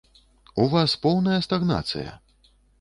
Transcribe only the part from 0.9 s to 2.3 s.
поўная стагнацыя!